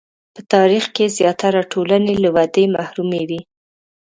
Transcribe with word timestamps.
په 0.33 0.41
تاریخ 0.53 0.83
کې 0.95 1.13
زیاتره 1.17 1.61
ټولنې 1.71 2.13
له 2.23 2.29
ودې 2.35 2.65
محرومې 2.75 3.23
وې. 3.29 3.41